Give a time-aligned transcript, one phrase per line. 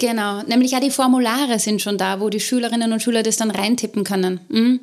[0.00, 3.50] Genau, nämlich auch die Formulare sind schon da, wo die Schülerinnen und Schüler das dann
[3.50, 4.38] reintippen können.
[4.48, 4.78] Mhm.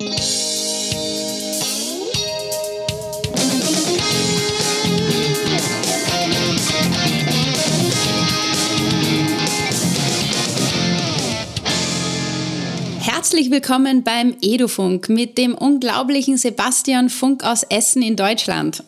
[13.00, 18.84] Herzlich willkommen beim Edufunk mit dem unglaublichen Sebastian Funk aus Essen in Deutschland.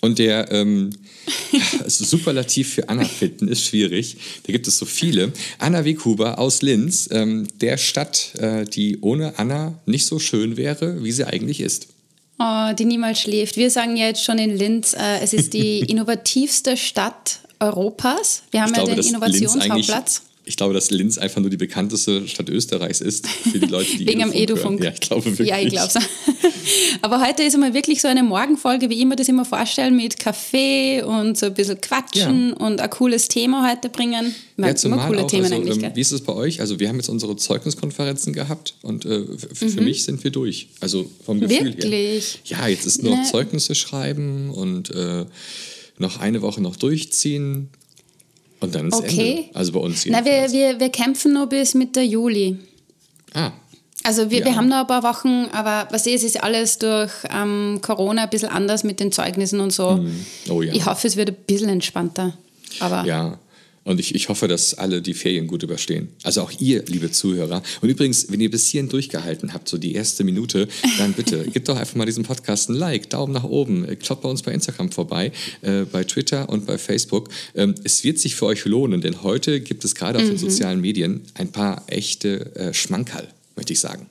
[0.00, 0.90] Und der ähm,
[1.84, 4.16] also Superlativ für Anna finden ist schwierig.
[4.44, 5.32] Da gibt es so viele.
[5.58, 11.02] Anna Weghuber aus Linz, ähm, der Stadt, äh, die ohne Anna nicht so schön wäre,
[11.04, 11.88] wie sie eigentlich ist.
[12.38, 13.56] Oh, die niemals schläft.
[13.56, 18.42] Wir sagen ja jetzt schon in Linz, äh, es ist die innovativste Stadt Europas.
[18.50, 22.26] Wir haben ich ja glaube, den Innovationshauptplatz ich glaube, dass Linz einfach nur die bekannteste
[22.26, 24.82] Stadt Österreichs ist für die Leute, die Wegen am Edufunk.
[24.82, 25.48] Ja, ich glaube wirklich.
[25.48, 26.04] Ja, ich glaube es.
[27.02, 30.18] Aber heute ist einmal wirklich so eine Morgenfolge, wie ich mir das immer vorstelle, mit
[30.18, 32.66] Kaffee und so ein bisschen quatschen ja.
[32.66, 34.34] und ein cooles Thema heute bringen.
[34.56, 35.82] Man ja, immer coole auch, Themen also, eigentlich.
[35.82, 36.60] Ähm, wie ist es bei euch?
[36.60, 39.84] Also wir haben jetzt unsere Zeugniskonferenzen gehabt und äh, für mhm.
[39.84, 40.68] mich sind wir durch.
[40.80, 42.40] Also vom Gefühl wirklich?
[42.44, 42.58] her.
[42.58, 43.30] Ja, jetzt ist nur noch ne.
[43.30, 45.24] Zeugnisse schreiben und äh,
[45.98, 47.70] noch eine Woche noch durchziehen
[48.62, 49.44] und dann ist okay.
[49.46, 49.56] Ende.
[49.56, 52.58] Also bei uns Na, wir, wir, wir kämpfen noch bis Mitte Juli.
[53.34, 53.50] Ah.
[54.04, 54.46] Also wir, ja.
[54.46, 58.30] wir haben noch ein paar Wochen, aber was ist, ist alles durch ähm, Corona ein
[58.30, 59.96] bisschen anders mit den Zeugnissen und so.
[59.96, 60.26] Mm.
[60.50, 60.72] Oh, ja.
[60.72, 62.36] Ich hoffe, es wird ein bisschen entspannter.
[62.80, 63.38] Aber ja,
[63.84, 66.08] und ich, ich hoffe, dass alle die Ferien gut überstehen.
[66.22, 67.62] Also auch ihr, liebe Zuhörer.
[67.80, 71.68] Und übrigens, wenn ihr bis hierhin durchgehalten habt, so die erste Minute, dann bitte, gebt
[71.68, 73.86] doch einfach mal diesem Podcast ein Like, Daumen nach oben.
[74.02, 77.28] Schaut bei uns bei Instagram vorbei, äh, bei Twitter und bei Facebook.
[77.54, 80.38] Ähm, es wird sich für euch lohnen, denn heute gibt es gerade auf den mhm.
[80.38, 84.06] sozialen Medien ein paar echte äh, Schmankerl, möchte ich sagen.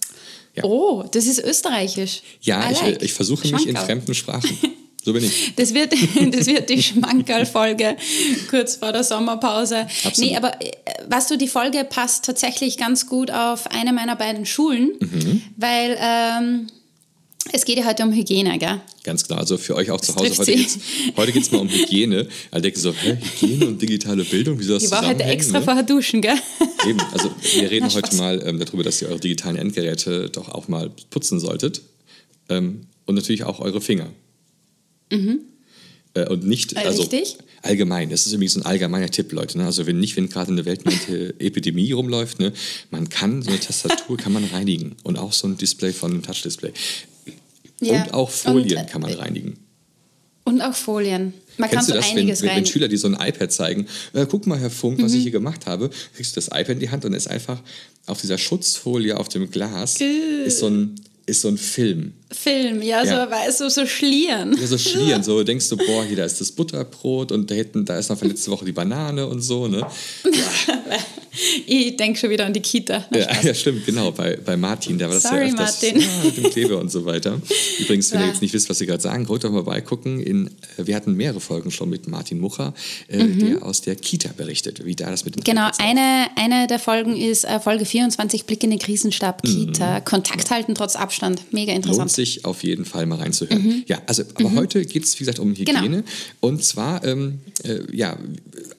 [0.55, 0.65] Ja.
[0.65, 2.23] Oh, das ist österreichisch.
[2.41, 2.97] Ja, like.
[2.97, 4.57] ich, ich, versuche mich in fremden Sprachen.
[5.03, 5.53] So bin ich.
[5.55, 5.93] Das wird,
[6.33, 7.97] das wird die Schmankerl-Folge
[8.49, 9.87] kurz vor der Sommerpause.
[10.03, 10.17] Absolut.
[10.17, 10.71] Nee, aber äh,
[11.07, 15.41] weißt du, die Folge passt tatsächlich ganz gut auf eine meiner beiden Schulen, mhm.
[15.57, 16.67] weil ähm,
[17.51, 18.79] es geht ja heute um Hygiene, gell?
[19.03, 20.37] Ganz klar, also für euch auch zu Hause.
[20.37, 20.77] Heute geht's,
[21.17, 22.27] heute geht es mal um Hygiene.
[22.51, 25.59] Also denke so, hä, Hygiene und digitale Bildung, wie soll das Ich war heute extra
[25.59, 25.65] ne?
[25.65, 26.35] vorher duschen, gell?
[26.87, 30.49] Eben, also wir reden Na, heute mal ähm, darüber, dass ihr eure digitalen Endgeräte doch
[30.49, 31.81] auch mal putzen solltet.
[32.49, 34.07] Ähm, und natürlich auch eure Finger.
[35.11, 35.41] Mhm.
[36.13, 37.37] Äh, und nicht, äh, also Richtig?
[37.61, 39.57] allgemein, das ist übrigens ein allgemeiner Tipp, Leute.
[39.57, 39.65] Ne?
[39.65, 42.53] Also wenn nicht, wenn gerade eine weltweite Epidemie rumläuft, ne?
[42.89, 46.23] man kann so eine Tastatur kann man reinigen und auch so ein Display von einem
[46.23, 46.73] Touch-Display.
[47.79, 48.03] Ja.
[48.03, 49.57] Und auch Folien und, äh, kann man reinigen.
[50.43, 51.33] Und auch Folien.
[51.57, 53.87] Man Kennst kann du das, so wenn, wenn, wenn, Schüler dir so ein iPad zeigen,
[54.13, 55.03] äh, guck mal, Herr Funk, mhm.
[55.03, 57.61] was ich hier gemacht habe, kriegst du das iPad in die Hand und ist einfach
[58.07, 60.95] auf dieser Schutzfolie auf dem Glas ist so ein
[61.27, 62.13] ist so ein Film.
[62.31, 63.25] Film, ja, ja.
[63.25, 64.57] so, weißt du, so Schlieren.
[64.59, 67.85] Ja, so Schlieren, so denkst du, boah, hier, da ist das Butterbrot und da hinten,
[67.85, 69.79] da ist noch von letzte Woche die Banane und so, ne?
[69.79, 69.89] Ja.
[71.65, 73.05] ich denke schon wieder an die Kita.
[73.13, 76.01] Ja, ja, stimmt, genau, bei, bei Martin, da war das Sorry, ja öfters, Martin.
[76.01, 77.41] Ja, mit dem Kleber und so weiter.
[77.79, 80.19] Übrigens, wenn ihr jetzt nicht wisst, was Sie gerade sagen, wollt doch mal beigucken.
[80.21, 82.73] In, äh, wir hatten mehrere Folgen schon mit Martin Mucher,
[83.07, 83.39] äh, mhm.
[83.39, 87.15] der aus der Kita berichtet, wie da das mit dem Genau, eine, eine der Folgen
[87.15, 89.99] ist äh, Folge 24, Blick in den Krisenstab Kita.
[89.99, 90.05] Mhm.
[90.05, 91.41] Kontakt halten trotz Abstand.
[91.51, 92.11] Mega interessant.
[92.21, 93.63] Sich auf jeden Fall mal reinzuhören.
[93.63, 93.83] Mhm.
[93.87, 94.55] Ja, also, aber mhm.
[94.57, 95.81] heute geht es, wie gesagt, um Hygiene.
[95.81, 96.03] Genau.
[96.39, 98.15] Und zwar, ähm, äh, ja,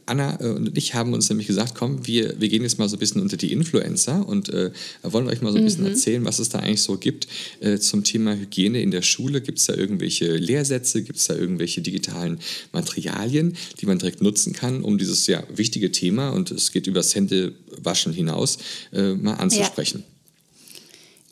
[0.07, 2.95] Anna äh, und ich haben uns nämlich gesagt, komm, wir, wir gehen jetzt mal so
[2.95, 4.71] ein bisschen unter die Influencer und äh,
[5.03, 5.91] wollen euch mal so ein bisschen mhm.
[5.91, 7.27] erzählen, was es da eigentlich so gibt
[7.59, 9.41] äh, zum Thema Hygiene in der Schule.
[9.41, 12.39] Gibt es da irgendwelche Lehrsätze, gibt es da irgendwelche digitalen
[12.73, 17.01] Materialien, die man direkt nutzen kann, um dieses ja wichtige Thema, und es geht über
[17.01, 18.59] das Händewaschen hinaus,
[18.93, 20.05] äh, mal anzusprechen.
[20.07, 20.12] Ja.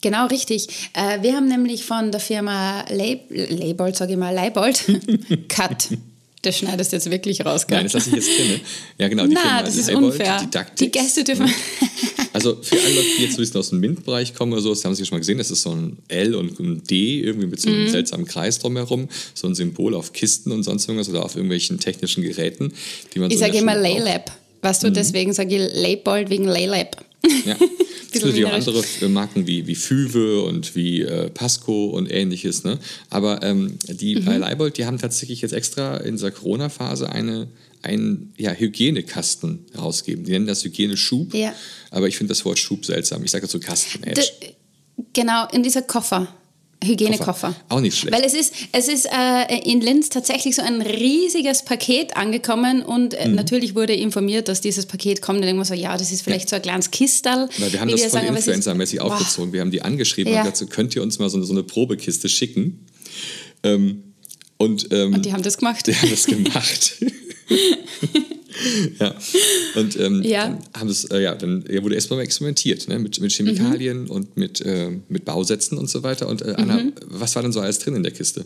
[0.01, 0.69] Genau, richtig.
[0.95, 4.85] Äh, wir haben nämlich von der Firma Leibold, sage ich mal, Leibold,
[5.49, 5.89] Cut.
[6.43, 7.77] Das schneidest du jetzt wirklich raus, gell?
[7.77, 8.61] Nein, das lasse ich jetzt drin.
[8.97, 9.27] Ja, genau.
[9.27, 10.39] Die Na, Firma das ist Leibold, unfair.
[10.39, 10.79] Didaktics.
[10.79, 11.47] Die Gäste dürfen...
[12.33, 14.71] Also für alle Leute, die jetzt so ein bisschen aus dem MINT-Bereich kommen oder so,
[14.71, 17.49] das haben Sie schon mal gesehen, das ist so ein L und ein D irgendwie
[17.49, 17.89] mit so einem mhm.
[17.89, 22.23] seltsamen Kreis drumherum, so ein Symbol auf Kisten und sonst irgendwas oder auf irgendwelchen technischen
[22.23, 22.73] Geräten,
[23.13, 24.31] die man Ich so sage immer Laylab.
[24.63, 24.95] Weißt du, mhm.
[24.95, 27.05] deswegen sage ich Leibold wegen Laylab.
[27.45, 27.57] Ja.
[28.13, 32.65] Es gibt auch andere Marken wie, wie Füve und wie äh, Pasco und ähnliches.
[32.65, 32.79] Ne?
[33.09, 34.25] Aber ähm, die mhm.
[34.25, 37.47] bei Leibold, die haben tatsächlich jetzt extra in dieser Corona-Phase eine,
[37.83, 40.25] einen ja, Hygienekasten rausgeben.
[40.25, 41.35] Die nennen das Hygieneschub.
[41.35, 41.55] Ja.
[41.91, 43.23] Aber ich finde das Wort Schub seltsam.
[43.23, 44.03] Ich sage dazu Kasten.
[45.13, 46.35] Genau, in dieser Koffer.
[46.83, 47.55] Hygienekoffer.
[47.69, 48.17] Auch nicht schlecht.
[48.17, 53.15] Weil es ist, es ist äh, in Linz tatsächlich so ein riesiges Paket angekommen und
[53.15, 53.35] äh, mhm.
[53.35, 55.45] natürlich wurde informiert, dass dieses Paket kommt.
[55.45, 56.51] Und man so, ja, das ist vielleicht ja.
[56.51, 57.49] so ein kleines Kistal.
[57.59, 59.53] Weil wir haben das von Influencer-mäßig aufgezogen.
[59.53, 60.43] Wir haben die angeschrieben ja.
[60.43, 62.87] und gesagt, könnt ihr uns mal so, so eine Probekiste schicken?
[63.63, 64.15] Ähm,
[64.57, 65.87] und, ähm, und die haben das gemacht.
[65.87, 66.97] Die haben das gemacht.
[68.99, 69.15] ja.
[69.77, 70.45] Und ähm, ja.
[70.45, 72.99] Dann, haben das, äh, ja, dann wurde erstmal experimentiert ne?
[72.99, 74.11] mit, mit Chemikalien mhm.
[74.11, 76.29] und mit, äh, mit Bausätzen und so weiter.
[76.29, 76.93] Und äh, Anna, mhm.
[77.07, 78.45] was war denn so alles drin in der Kiste?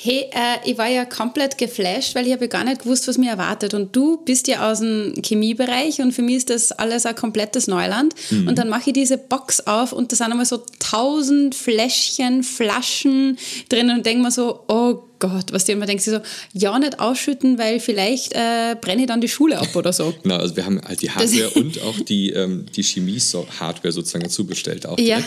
[0.00, 3.30] Hey, äh, ich war ja komplett geflasht, weil ich habe gar nicht gewusst, was mir
[3.30, 3.74] erwartet.
[3.74, 7.66] Und du bist ja aus dem Chemiebereich und für mich ist das alles ein komplettes
[7.66, 8.14] Neuland.
[8.30, 8.46] Mhm.
[8.46, 13.38] Und dann mache ich diese Box auf und da sind einmal so tausend Fläschchen, Flaschen
[13.68, 16.20] drin und denke mir so, oh Gott, was die immer denkt, sie so,
[16.52, 20.14] ja, nicht ausschütten, weil vielleicht äh, brenne ich dann die Schule ab oder so.
[20.22, 24.46] genau, also wir haben halt die Hardware und auch die, ähm, die Chemie-Hardware sozusagen dazu
[24.46, 25.26] bestellt, auch direkt,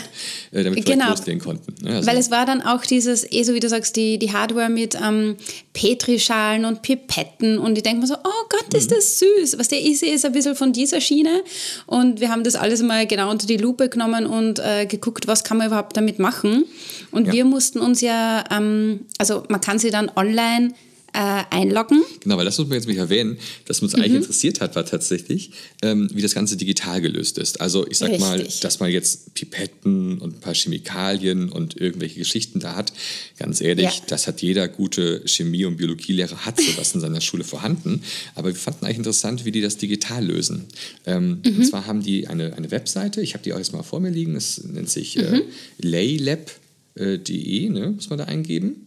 [0.52, 1.10] ja, äh, damit wir genau.
[1.10, 1.74] loslegen konnten.
[1.86, 2.08] Ja, also.
[2.08, 4.96] Weil es war dann auch dieses, eh so wie du sagst, die, die Hardware mit
[4.96, 5.36] ähm,
[5.72, 9.58] Petrischalen und Pipetten und ich denke mir so, oh Gott, ist das süß.
[9.58, 11.42] Was der ist, ist ein bisschen von dieser Schiene
[11.86, 15.44] und wir haben das alles mal genau unter die Lupe genommen und äh, geguckt, was
[15.44, 16.64] kann man überhaupt damit machen.
[17.10, 17.32] Und ja.
[17.32, 20.74] wir mussten uns ja, ähm, also man kann sie dann online
[21.12, 22.02] äh, einloggen.
[22.20, 23.38] Genau, weil das muss man jetzt nicht erwähnen.
[23.66, 24.02] Das uns mhm.
[24.02, 25.50] eigentlich interessiert hat, war tatsächlich,
[25.82, 27.60] ähm, wie das Ganze digital gelöst ist.
[27.60, 28.26] Also ich sag Richtig.
[28.26, 32.92] mal, dass man jetzt Pipetten und ein paar Chemikalien und irgendwelche Geschichten da hat.
[33.38, 34.04] Ganz ehrlich, ja.
[34.06, 38.02] das hat jeder gute Chemie- und Biologielehrer hat sowas in seiner Schule vorhanden.
[38.34, 40.64] Aber wir fanden eigentlich interessant, wie die das digital lösen.
[41.06, 41.56] Ähm, mhm.
[41.56, 44.10] Und zwar haben die eine, eine Webseite, ich habe die auch jetzt mal vor mir
[44.10, 45.42] liegen, das nennt sich äh, mhm.
[45.78, 48.86] laylab.de, äh, ne, muss man da eingeben.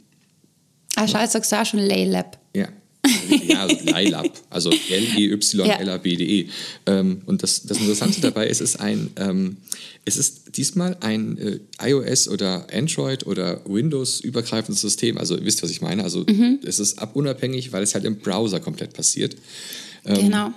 [0.95, 2.38] Ah, jetzt sagst du auch schon Laylab.
[2.53, 2.69] Ja.
[3.47, 6.42] Ja, Laylab, also L-E-Y-L-A-B-D-E.
[6.44, 6.50] -E.
[6.88, 9.57] Ähm, und das, das Interessante dabei ist, ist ein, ähm,
[10.06, 15.18] es ist diesmal ein äh, iOS oder Android oder Windows übergreifendes System.
[15.18, 16.03] Also ihr wisst, was ich meine.
[16.03, 16.59] Also mhm.
[16.63, 19.36] es ist abunabhängig, weil es halt im Browser komplett passiert.
[20.06, 20.53] Ähm, genau.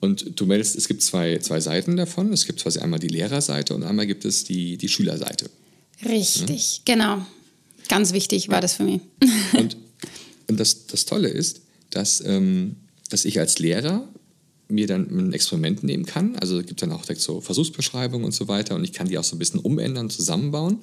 [0.00, 2.32] Und du meldest, es gibt zwei, zwei Seiten davon.
[2.32, 5.50] Es gibt quasi einmal die Lehrerseite und einmal gibt es die, die Schülerseite.
[6.04, 6.94] Richtig, ja?
[6.94, 7.26] genau.
[7.90, 8.60] Ganz wichtig war ja.
[8.60, 9.00] das für mich.
[9.52, 9.76] Und,
[10.48, 12.76] und das, das Tolle ist, dass, ähm,
[13.08, 14.08] dass ich als Lehrer
[14.68, 16.36] mir dann ein Experiment nehmen kann.
[16.36, 19.18] Also es gibt dann auch direkt so Versuchsbeschreibungen und so weiter und ich kann die
[19.18, 20.78] auch so ein bisschen umändern, zusammenbauen.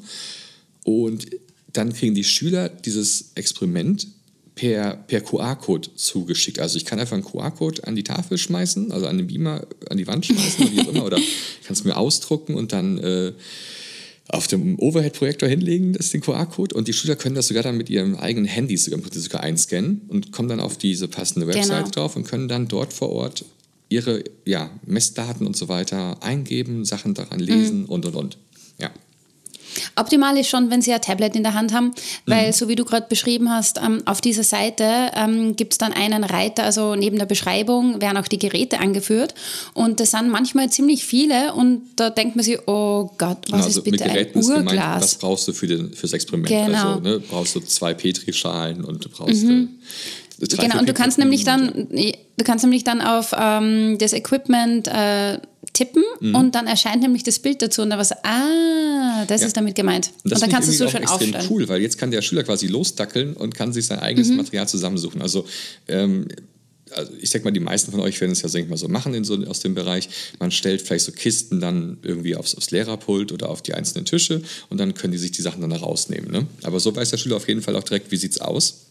[0.83, 1.27] Und
[1.71, 4.07] dann kriegen die Schüler dieses Experiment
[4.55, 6.59] per, per QR-Code zugeschickt.
[6.59, 9.97] Also ich kann einfach einen QR-Code an die Tafel schmeißen, also an den Beamer an
[9.97, 11.17] die Wand schmeißen oder wie auch immer, oder
[11.61, 13.31] ich kann es mir ausdrucken und dann äh,
[14.29, 17.77] auf dem Overhead-Projektor hinlegen, das ist den QR-Code und die Schüler können das sogar dann
[17.77, 21.89] mit ihrem eigenen Handy sogar, sogar einscannen und kommen dann auf diese passende Website genau.
[21.89, 23.45] drauf und können dann dort vor Ort
[23.89, 27.85] ihre ja, Messdaten und so weiter eingeben, Sachen daran lesen mhm.
[27.85, 28.37] und und und.
[29.95, 31.93] Optimal ist schon, wenn Sie ein Tablet in der Hand haben,
[32.25, 32.53] weil, mhm.
[32.53, 36.23] so wie du gerade beschrieben hast, ähm, auf dieser Seite ähm, gibt es dann einen
[36.23, 39.33] Reiter, also neben der Beschreibung werden auch die Geräte angeführt.
[39.73, 43.79] Und das sind manchmal ziemlich viele und da denkt man sich, oh Gott, was also
[43.79, 44.47] ist bitte ein Urglas?
[44.47, 46.49] Gemeint, was brauchst du für den, fürs Experiment?
[46.49, 46.89] Genau.
[46.89, 49.43] Also ne, brauchst du zwei Petrischalen und du brauchst.
[49.43, 49.69] Mhm.
[50.39, 54.87] Äh, genau, und du kannst nämlich dann, du kannst nämlich dann auf ähm, das Equipment
[54.87, 55.39] äh,
[55.77, 56.35] tippen mhm.
[56.35, 59.47] und dann erscheint nämlich das Bild dazu und dann was, ah, das ja.
[59.47, 60.11] ist damit gemeint.
[60.23, 61.47] Und, und dann kannst du es so schön aufstellen.
[61.49, 64.37] cool, weil jetzt kann der Schüler quasi losdackeln und kann sich sein eigenes mhm.
[64.37, 65.21] Material zusammensuchen.
[65.21, 65.45] Also
[65.87, 66.27] ähm,
[66.95, 69.13] also ich sag mal, die meisten von euch werden es ja, ich mal, so machen
[69.13, 70.09] in so, aus dem Bereich.
[70.39, 74.41] Man stellt vielleicht so Kisten dann irgendwie aufs, aufs Lehrerpult oder auf die einzelnen Tische
[74.69, 76.31] und dann können die sich die Sachen dann rausnehmen.
[76.31, 76.47] Ne?
[76.63, 78.85] Aber so weiß der Schüler auf jeden Fall auch direkt, wie sieht es aus.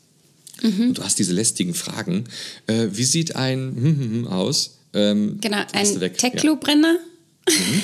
[0.63, 0.89] Mhm.
[0.89, 2.25] Und du hast diese lästigen Fragen.
[2.67, 4.79] Äh, wie sieht ein hm, hm, hm aus?
[4.97, 6.97] Ähm, genau, ein Techlo-Brenner.
[7.49, 7.83] Mhm.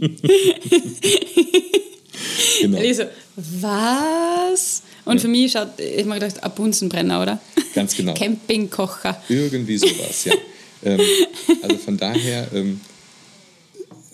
[2.60, 2.78] genau.
[2.78, 3.04] Also,
[3.36, 4.82] was?
[5.04, 5.20] Und ja.
[5.20, 7.40] für mich schaut, ich habe gedacht, ein Bunsenbrenner, oder?
[7.74, 8.14] Ganz genau.
[8.14, 9.22] Campingkocher.
[9.28, 10.34] Irgendwie sowas, ja.
[10.84, 11.00] ähm,
[11.62, 12.80] also von daher, ähm,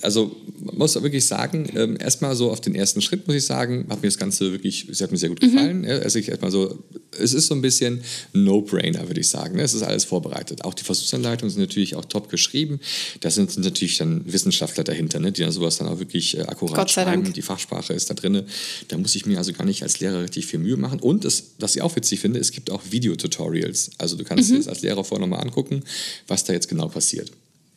[0.02, 3.86] also man muss wirklich sagen, ähm, erstmal so auf den ersten Schritt muss ich sagen,
[3.88, 5.80] hat mir das Ganze wirklich, es hat mir sehr gut gefallen.
[5.80, 5.86] Mhm.
[5.86, 6.82] Also ich erstmal so,
[7.18, 9.56] es ist so ein bisschen No-Brainer, würde ich sagen.
[9.56, 9.62] Ne?
[9.62, 10.64] Es ist alles vorbereitet.
[10.64, 12.80] Auch die Versuchsanleitungen sind natürlich auch top geschrieben.
[13.20, 15.32] Da sind, sind natürlich dann Wissenschaftler dahinter, ne?
[15.32, 17.22] die dann sowas dann auch wirklich äh, akkurat schreiben.
[17.22, 17.34] Dank.
[17.34, 18.42] Die Fachsprache ist da drin.
[18.88, 21.00] Da muss ich mir also gar nicht als Lehrer richtig viel Mühe machen.
[21.00, 23.90] Und das, was ich auch witzig finde, es gibt auch Videotutorials.
[23.98, 24.54] Also du kannst mhm.
[24.54, 25.82] dir das als Lehrer vorher nochmal angucken,
[26.26, 27.30] was da jetzt genau passiert.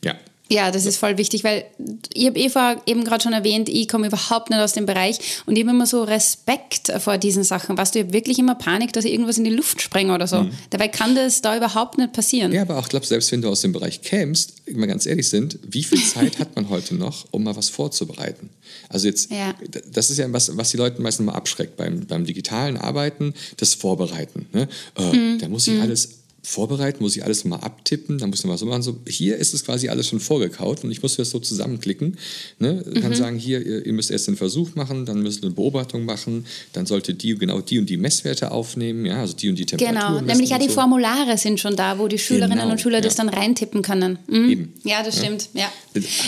[0.04, 0.16] Ja,
[0.52, 1.66] ja, das ist voll wichtig, weil
[2.12, 5.56] ich habe Eva eben gerade schon erwähnt, ich komme überhaupt nicht aus dem Bereich und
[5.56, 7.78] ich habe immer so Respekt vor diesen Sachen.
[7.78, 10.26] Weißt du, ich habe wirklich immer Panik, dass ich irgendwas in die Luft sprenge oder
[10.26, 10.44] so.
[10.44, 10.52] Mhm.
[10.72, 12.52] Dabei kann das da überhaupt nicht passieren.
[12.52, 15.06] Ja, aber auch, ich glaube, selbst wenn du aus dem Bereich kämst, wenn wir ganz
[15.06, 18.50] ehrlich sind, wie viel Zeit hat man heute noch, um mal was vorzubereiten?
[18.90, 19.54] Also jetzt, ja.
[19.92, 23.76] das ist ja was, was die Leute meistens mal abschreckt beim, beim digitalen Arbeiten, das
[23.76, 24.48] Vorbereiten.
[24.52, 24.68] Ne?
[24.98, 25.40] Äh, mhm.
[25.40, 25.82] Da muss ich mhm.
[25.82, 26.19] alles
[26.50, 28.82] vorbereiten, muss ich alles nochmal abtippen, dann muss ich nochmal so machen.
[28.82, 32.18] So, hier ist es quasi alles schon vorgekaut und ich muss das so zusammenklicken.
[32.58, 32.84] Ne?
[32.92, 33.16] Ich kann mhm.
[33.16, 36.46] sagen, hier, ihr, ihr, müsst erst den Versuch machen, dann müsst ihr eine Beobachtung machen,
[36.74, 40.20] dann sollte die genau die und die Messwerte aufnehmen, ja, also die und die Temperatur.
[40.20, 40.74] Genau, nämlich ja die so.
[40.74, 43.02] Formulare sind schon da, wo die Schülerinnen genau, und Schüler ja.
[43.02, 44.18] das dann reintippen können.
[44.28, 44.50] Mhm.
[44.50, 44.74] Eben.
[44.84, 45.50] Ja, das stimmt.
[45.54, 45.72] Ja.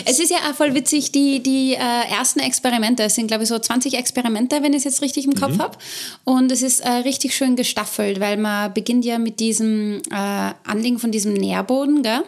[0.04, 3.48] Es ist ja auch voll witzig, die, die äh, ersten Experimente, es sind glaube ich
[3.48, 5.62] so 20 Experimente, wenn ich es jetzt richtig im Kopf mhm.
[5.62, 5.78] habe.
[6.24, 10.98] Und es ist äh, richtig schön gestaffelt, weil man beginnt ja mit diesem äh, Anlegen
[10.98, 12.22] von diesem Nährboden, gell?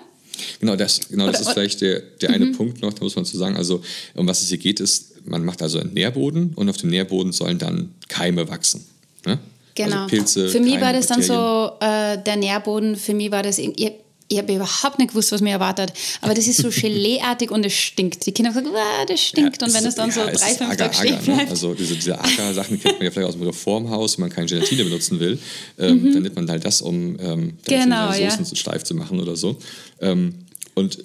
[0.60, 2.52] Genau, das, genau, das ist vielleicht der, der eine mhm.
[2.56, 3.56] Punkt noch, da muss man zu sagen.
[3.56, 3.82] Also,
[4.14, 7.32] um was es hier geht, ist, man macht also einen Nährboden und auf dem Nährboden
[7.32, 8.84] sollen dann Keime wachsen.
[9.24, 9.32] Ne?
[9.32, 10.02] Also genau.
[10.02, 13.58] Also Pilze, für mich war das dann so, äh, der Nährboden, für mich war das,
[13.58, 13.92] ich,
[14.28, 15.92] ich habe überhaupt nicht gewusst, was mir erwartet.
[16.20, 18.26] Aber das ist so Geleeartig und es stinkt.
[18.26, 19.60] Die Kinder sagen, ah, das stinkt.
[19.60, 21.20] Ja, und wenn es dann ja, so drei, fünf Tage stehen ne?
[21.22, 21.42] bleibt.
[21.44, 21.50] Ne?
[21.50, 24.84] Also diese, diese Agar-Sachen kennt man ja vielleicht aus dem Reformhaus, wenn man keine Gelatine
[24.84, 25.38] benutzen will.
[25.78, 26.12] Ähm, mhm.
[26.14, 28.56] Dann nimmt man halt das, um ähm, genau, Soßen ja.
[28.56, 29.56] steif zu machen oder so.
[30.00, 30.34] Ähm,
[30.74, 31.04] und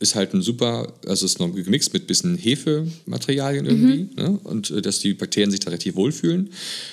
[0.00, 4.10] ist halt ein super, also ist noch gemixt mit ein bisschen Hefematerialien irgendwie, mhm.
[4.16, 4.38] ne?
[4.44, 6.50] und äh, dass die Bakterien sich da relativ wohlfühlen.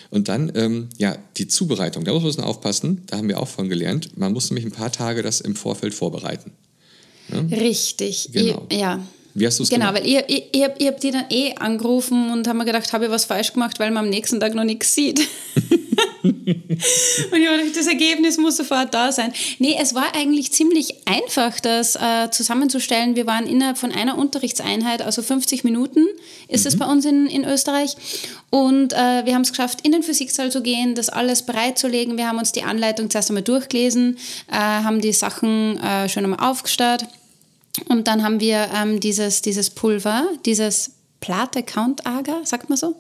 [0.10, 3.40] Und dann, ähm, ja, die Zubereitung, da muss man ein bisschen aufpassen, da haben wir
[3.40, 6.52] auch von gelernt, man muss nämlich ein paar Tage das im Vorfeld vorbereiten.
[7.30, 7.48] Ne?
[7.52, 8.68] Richtig, genau.
[8.72, 9.06] Ja.
[9.36, 10.04] Wie hast du es Genau, gemacht?
[10.04, 13.06] weil ihr, ihr, ihr, ihr habt die dann eh angerufen und haben mir gedacht, habe
[13.06, 15.22] ich was falsch gemacht, weil man am nächsten Tag noch nichts sieht.
[16.25, 19.34] und ich gedacht, das Ergebnis muss sofort da sein.
[19.60, 23.15] Nee, es war eigentlich ziemlich einfach, das äh, zusammenzustellen.
[23.15, 26.05] Wir waren innerhalb von einer Unterrichtseinheit, also 50 Minuten
[26.48, 26.67] ist mhm.
[26.67, 27.96] es bei uns in, in Österreich.
[28.50, 32.17] Und äh, wir haben es geschafft, in den Physiksaal zu gehen, das alles bereitzulegen.
[32.17, 34.17] Wir haben uns die Anleitung zuerst einmal durchgelesen,
[34.51, 37.05] äh, haben die Sachen äh, schon einmal aufgestellt
[37.89, 42.96] und dann haben wir ähm, dieses, dieses Pulver, dieses Plate Count Agar, sagt man so?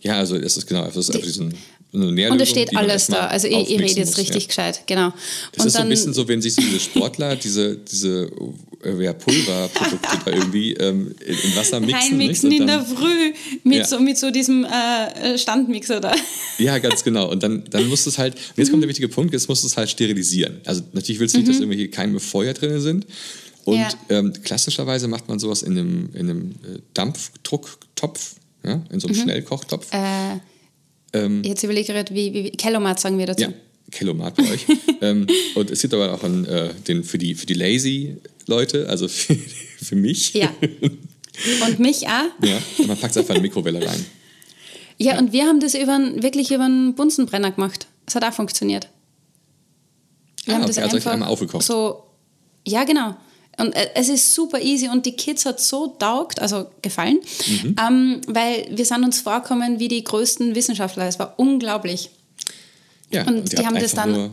[0.00, 1.54] Ja, also es ist genau, es ist einfach diesen
[1.92, 3.28] und es steht alles da.
[3.28, 4.48] Also ich, ich rede jetzt muss, richtig ja.
[4.48, 5.12] gescheit, genau.
[5.52, 8.30] Das und ist so ein bisschen so, wenn sich so diese Sportler diese, diese
[8.84, 11.98] äh, ja, Pulverprodukte da irgendwie ähm, in Wasser mixen.
[11.98, 13.32] Reinmixen in der Früh
[13.64, 13.84] mit, ja.
[13.86, 16.14] so, mit so diesem äh, Standmixer da.
[16.58, 17.30] Ja, ganz genau.
[17.30, 19.62] Und dann, dann musst du es halt, und jetzt kommt der wichtige Punkt, jetzt musst
[19.62, 20.60] du es halt sterilisieren.
[20.66, 21.52] Also natürlich willst du nicht, mhm.
[21.52, 23.06] dass irgendwelche Keime Feuer drin sind.
[23.64, 23.90] Und ja.
[24.10, 29.16] ähm, klassischerweise macht man sowas in einem, in einem äh, Dampfdrucktopf, ja, in so einem
[29.16, 29.22] mhm.
[29.22, 29.86] Schnellkochtopf.
[29.92, 30.38] Äh,
[31.12, 33.42] ähm, jetzt überlege ich gerade, wie, wie Kellomat sagen wir dazu.
[33.42, 33.52] Ja,
[33.90, 34.66] Kellomat bei euch.
[35.00, 39.08] ähm, und es gibt aber auch einen, äh, den für die, für die Lazy-Leute, also
[39.08, 40.34] für, für mich.
[40.34, 40.52] Ja.
[41.66, 42.46] Und mich auch.
[42.46, 44.04] Ja, und man packt es einfach in die Mikrowelle rein.
[44.98, 47.86] Ja, ja, und wir haben das über, wirklich über einen Bunsenbrenner gemacht.
[48.06, 48.88] Das hat auch funktioniert.
[50.44, 51.62] Wir ah, haben okay, das also einfach einmal aufgekocht.
[51.62, 52.02] So,
[52.66, 53.16] ja, genau.
[53.58, 57.76] Und äh, es ist super easy und die Kids hat so taugt, also gefallen, mhm.
[57.80, 61.06] ähm, weil wir sind uns vorkommen wie die größten Wissenschaftler.
[61.06, 62.10] Es war unglaublich.
[63.10, 64.30] Ja, und, und die haben das dann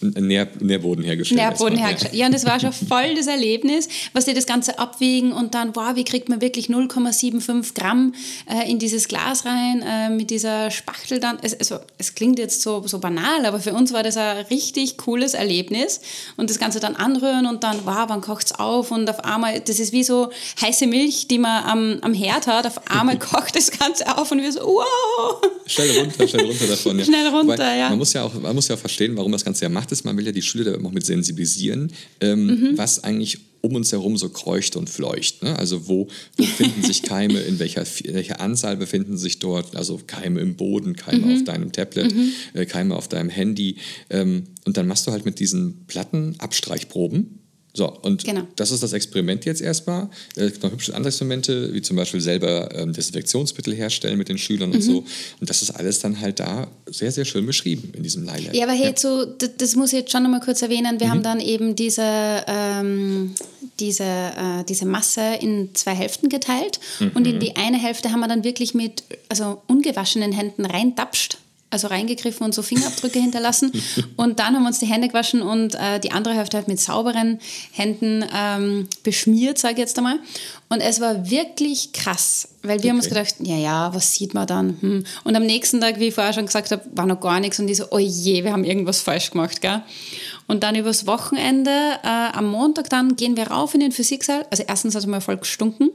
[0.00, 1.40] Nähr, Nährboden hergestellt.
[1.40, 2.12] Nährboden hergestellt.
[2.12, 2.20] Ja.
[2.20, 5.74] ja, und das war schon voll das Erlebnis, was die das Ganze abwiegen und dann,
[5.74, 8.14] wow, wie kriegt man wirklich 0,75 Gramm
[8.46, 11.38] äh, in dieses Glas rein äh, mit dieser Spachtel dann.
[11.40, 14.98] Es, es, es, klingt jetzt so, so banal, aber für uns war das ein richtig
[14.98, 16.02] cooles Erlebnis
[16.36, 19.60] und das Ganze dann anrühren und dann, wow, wann kocht es auf und auf einmal,
[19.60, 23.56] das ist wie so heiße Milch, die man am, am Herd hat, auf einmal kocht
[23.56, 25.40] das Ganze auf und wir so, wow.
[25.64, 26.98] Schnell runter, schnell runter davon.
[26.98, 27.04] Ja.
[27.06, 27.88] Schnell runter, Weil, ja.
[27.88, 29.92] Man muss ja, auch, man muss ja auch verstehen, warum das Ganze ja macht macht
[29.92, 32.78] es, man will ja die Schüler da auch mit sensibilisieren, ähm, mhm.
[32.78, 35.42] was eigentlich um uns herum so kreucht und fleucht.
[35.42, 35.56] Ne?
[35.56, 40.00] Also wo, wo befinden sich Keime, in welcher, in welcher Anzahl befinden sich dort, also
[40.04, 41.34] Keime im Boden, Keime mhm.
[41.36, 42.32] auf deinem Tablet, mhm.
[42.54, 43.76] äh, Keime auf deinem Handy.
[44.10, 47.38] Ähm, und dann machst du halt mit diesen Platten Abstreichproben
[47.76, 48.42] so, und genau.
[48.56, 50.08] das ist das Experiment jetzt erstmal.
[50.34, 54.38] Es gibt noch hübsche andere Experimente, wie zum Beispiel selber ähm, Desinfektionsmittel herstellen mit den
[54.38, 54.76] Schülern mhm.
[54.76, 55.04] und so.
[55.40, 58.54] Und das ist alles dann halt da sehr, sehr schön beschrieben in diesem Leilab.
[58.54, 58.96] Ja, aber hey, ja.
[58.96, 61.00] so, das muss ich jetzt schon nochmal kurz erwähnen.
[61.00, 61.10] Wir mhm.
[61.10, 62.02] haben dann eben diese,
[62.46, 63.34] ähm,
[63.78, 66.80] diese, äh, diese Masse in zwei Hälften geteilt.
[66.98, 67.10] Mhm.
[67.12, 71.36] Und in die eine Hälfte haben wir dann wirklich mit also ungewaschenen Händen reintapscht
[71.70, 73.72] also reingegriffen und so Fingerabdrücke hinterlassen.
[74.16, 76.80] Und dann haben wir uns die Hände gewaschen und äh, die andere Hälfte halt mit
[76.80, 77.38] sauberen
[77.72, 80.18] Händen ähm, beschmiert, sage ich jetzt einmal.
[80.68, 82.88] Und es war wirklich krass, weil wir okay.
[82.90, 84.76] haben uns gedacht, ja, ja, was sieht man dann?
[84.80, 85.04] Hm.
[85.24, 87.68] Und am nächsten Tag, wie ich vorher schon gesagt habe, war noch gar nichts und
[87.68, 89.82] ich so, oh je, wir haben irgendwas falsch gemacht, gell?
[90.46, 94.46] Und dann übers Wochenende, äh, am Montag dann, gehen wir rauf in den Physiksaal.
[94.50, 95.90] Also erstens hat es mal voll gestunken.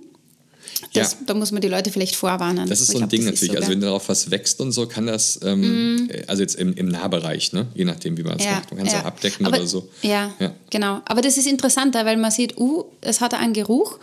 [0.93, 1.17] Das, ja.
[1.27, 2.67] Da muss man die Leute vielleicht vorwarnen.
[2.67, 3.53] Das ist so ein glaub, Ding natürlich.
[3.53, 6.09] So, also wenn darauf was wächst und so, kann das, ähm, mm.
[6.27, 7.67] also jetzt im, im Nahbereich, ne?
[7.73, 8.71] je nachdem, wie man es ja, macht.
[8.71, 9.01] Man kann es ja.
[9.01, 9.89] auch abdecken Aber, oder so.
[10.01, 11.01] Ja, ja, genau.
[11.05, 13.99] Aber das ist interessanter, weil man sieht, uh, es hat einen Geruch.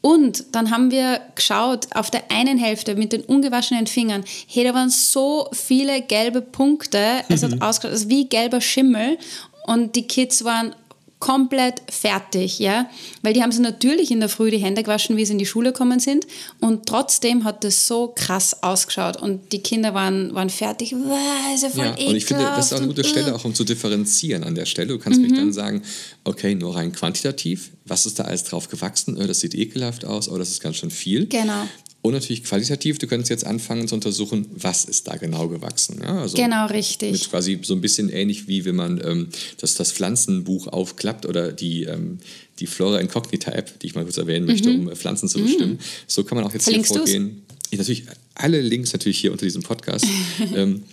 [0.00, 4.72] Und dann haben wir geschaut, auf der einen Hälfte mit den ungewaschenen Fingern, hey, da
[4.72, 9.18] waren so viele gelbe Punkte, es hat ausgeschaut, also wie gelber Schimmel
[9.66, 10.74] und die Kids waren
[11.18, 12.88] komplett fertig, ja,
[13.22, 15.46] weil die haben sie natürlich in der Früh die Hände gewaschen, wie sie in die
[15.46, 16.26] Schule gekommen sind
[16.60, 21.62] und trotzdem hat das so krass ausgeschaut und die Kinder waren, waren fertig, wow, ist
[21.62, 23.64] ja voll ja, und ich finde, das ist auch eine gute Stelle, auch um zu
[23.64, 24.88] differenzieren an der Stelle.
[24.88, 25.26] Du kannst mhm.
[25.26, 25.82] mich dann sagen,
[26.24, 29.18] okay, nur rein quantitativ, was ist da alles drauf gewachsen?
[29.20, 31.26] Oh, das sieht ekelhaft aus, oh, das ist ganz schön viel.
[31.26, 31.66] Genau.
[32.00, 36.00] Und natürlich qualitativ, du könntest jetzt anfangen zu untersuchen, was ist da genau gewachsen.
[36.00, 37.12] Ja, also genau, richtig.
[37.12, 39.28] Mit quasi so ein bisschen ähnlich wie wenn man ähm,
[39.58, 42.18] das, das Pflanzenbuch aufklappt oder die, ähm,
[42.60, 44.80] die Flora Incognita App, die ich mal kurz erwähnen möchte, mhm.
[44.86, 45.72] um äh, Pflanzen zu bestimmen.
[45.72, 45.78] Mhm.
[46.06, 47.42] So kann man auch jetzt Verlinkst hier vorgehen.
[47.70, 50.06] Ich, natürlich alle Links natürlich hier unter diesem Podcast.
[50.54, 50.84] ähm,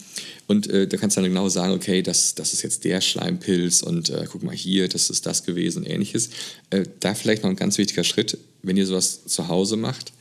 [0.48, 3.82] und äh, da kannst du dann genau sagen, okay, das, das ist jetzt der Schleimpilz
[3.82, 6.30] und äh, guck mal hier, das ist das gewesen und ähnliches.
[6.72, 10.14] Äh, da vielleicht noch ein ganz wichtiger Schritt, wenn ihr sowas zu Hause macht,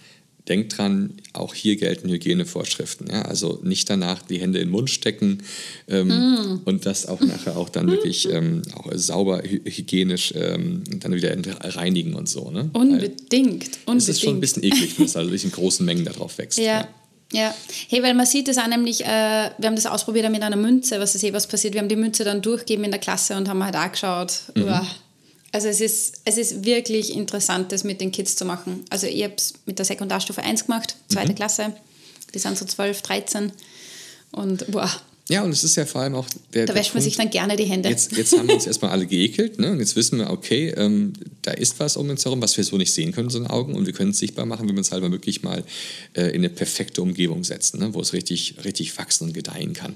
[0.49, 3.09] denkt dran, auch hier gelten Hygienevorschriften.
[3.11, 3.23] Ja?
[3.23, 5.43] Also nicht danach die Hände in den Mund stecken
[5.89, 6.61] ähm, mm.
[6.65, 12.15] und das auch nachher auch dann wirklich ähm, auch sauber hygienisch ähm, dann wieder reinigen
[12.15, 12.51] und so.
[12.51, 12.71] Ne?
[12.73, 13.79] Unbedingt, unbedingt.
[13.97, 16.59] Es ist schon ein bisschen eklig, wenn es also in großen Mengen darauf wächst.
[16.59, 16.65] Ja.
[16.65, 16.89] ja.
[17.33, 17.53] Ja,
[17.89, 21.01] hey, weil man sieht es auch nämlich, äh, wir haben das ausprobiert mit einer Münze,
[21.01, 21.75] was ist eh was passiert.
[21.75, 24.65] Wir haben die Münze dann durchgegeben in der Klasse und haben halt auch geschaut, mhm.
[24.65, 24.87] uah,
[25.55, 28.85] also es ist, es ist wirklich interessant, das mit den Kids zu machen.
[28.91, 31.37] Also ich habe es mit der Sekundarstufe 1 gemacht, zweite mhm.
[31.37, 31.73] Klasse.
[32.35, 33.53] Die sind so 12, 13.
[34.33, 34.91] Und boah.
[35.29, 36.67] Ja, und es ist ja vor allem auch der.
[36.67, 37.89] Da wäscht man sich dann gerne die Hände.
[37.89, 39.61] Jetzt, jetzt haben wir uns erstmal alle geekelt.
[39.61, 39.71] Ne?
[39.71, 42.77] Und jetzt wissen wir, okay, ähm, da ist was um uns herum, was wir so
[42.77, 43.77] nicht sehen können, so in Augen.
[43.77, 45.63] Und wir können es sichtbar machen, wenn wir uns halt mal wirklich mal
[46.15, 47.95] äh, in eine perfekte Umgebung setzen, ne?
[47.95, 49.95] wo es richtig, richtig wachsen und gedeihen kann.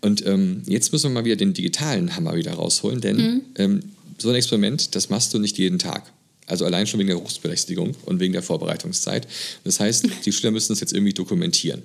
[0.00, 3.42] Und ähm, jetzt müssen wir mal wieder den digitalen Hammer wieder rausholen, denn mhm.
[3.56, 3.82] ähm,
[4.18, 6.12] so ein Experiment, das machst du nicht jeden Tag.
[6.46, 9.26] Also allein schon wegen der Berufsberechtigung und wegen der Vorbereitungszeit.
[9.64, 11.82] Das heißt, die Schüler müssen das jetzt irgendwie dokumentieren.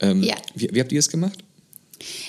[0.00, 0.34] Ähm, ja.
[0.54, 1.38] wie, wie, habt ihr es gemacht?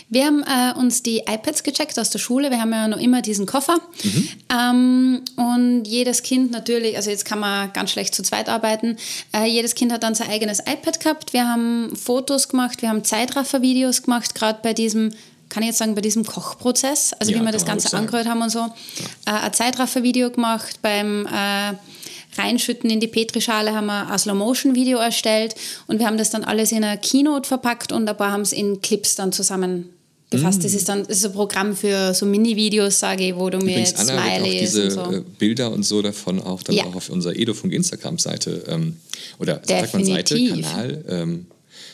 [0.09, 2.51] Wir haben äh, uns die iPads gecheckt aus der Schule.
[2.51, 3.79] Wir haben ja noch immer diesen Koffer.
[4.03, 4.29] Mhm.
[4.51, 8.97] Ähm, und jedes Kind natürlich, also jetzt kann man ganz schlecht zu zweit arbeiten,
[9.35, 11.33] äh, jedes Kind hat dann sein eigenes iPad gehabt.
[11.33, 15.13] Wir haben Fotos gemacht, wir haben Zeitraffer-Videos gemacht, gerade bei diesem
[15.53, 18.41] kann ich jetzt sagen, bei diesem Kochprozess, also ja, wie wir das Ganze angehört haben
[18.41, 18.71] und so, ja.
[19.27, 21.73] äh, ein Zeitraffer-Video gemacht, beim äh,
[22.35, 25.53] Reinschütten in die Petrischale haben wir ein Slow-Motion-Video erstellt
[25.85, 28.51] und wir haben das dann alles in einer Keynote verpackt und ein paar haben es
[28.51, 30.59] in Clips dann zusammengefasst.
[30.59, 30.63] Mm.
[30.63, 33.77] Das ist dann das ist ein Programm für so Mini-Videos, sage ich, wo du mir
[33.77, 35.11] jetzt Anna Smileys und so.
[35.11, 36.85] Äh, Bilder und so davon auch dann ja.
[36.85, 38.97] auch auf unserer Edofunk Instagram-Seite ähm,
[39.37, 41.45] oder sagt man Seite, Kanal ähm,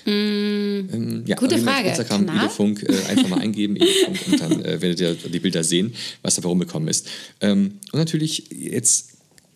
[0.05, 1.89] Mm, ähm, ja, Gute Frage.
[1.89, 2.45] Instagram, Kanal?
[2.45, 6.35] Edefunk, äh, einfach mal eingeben, Edefunk, und dann äh, werdet ihr die Bilder sehen, was
[6.35, 7.07] da warum gekommen ist.
[7.41, 9.09] Ähm, und natürlich, jetzt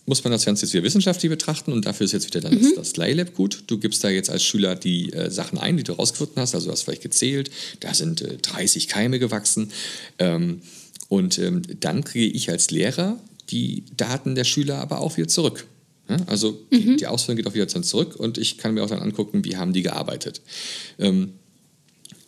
[0.05, 2.73] muss man das Ganze jetzt wieder wissenschaftlich betrachten und dafür ist jetzt wieder dann mhm.
[2.75, 3.63] das, das Lab gut.
[3.67, 6.67] Du gibst da jetzt als Schüler die äh, Sachen ein, die du rausgefunden hast, also
[6.67, 9.71] du hast vielleicht gezählt, da sind äh, 30 Keime gewachsen.
[10.19, 10.61] Ähm,
[11.07, 15.65] und ähm, dann kriege ich als Lehrer die Daten der Schüler aber auch wieder zurück.
[16.09, 16.77] Ja, also mhm.
[16.77, 19.45] die, die Ausführung geht auch wieder dann zurück und ich kann mir auch dann angucken,
[19.45, 20.41] wie haben die gearbeitet.
[20.99, 21.33] Ähm,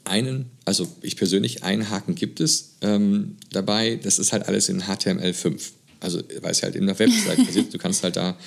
[0.05, 4.83] einen, also ich persönlich, einen Haken gibt es ähm, dabei, das ist halt alles in
[4.83, 5.71] HTML5.
[5.99, 8.37] Also weil es halt in der Website passiert, du kannst halt da